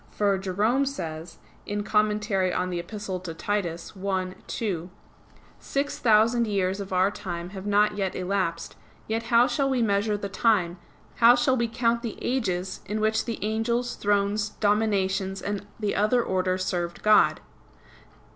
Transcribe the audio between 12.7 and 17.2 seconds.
in which the Angels, Thrones, Dominations, and the other orders served